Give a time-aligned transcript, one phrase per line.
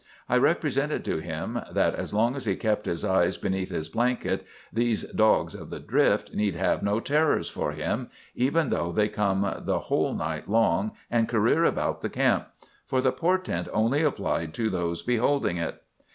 [0.27, 4.47] I represented to him that, as long as he kept his eyes beneath his blanket,
[4.73, 9.41] these dogs of the drift need have no terrors for him, even should they come
[9.59, 12.47] the whole night long and career about the camp;
[12.87, 15.83] for the portent only applied to those beholding it.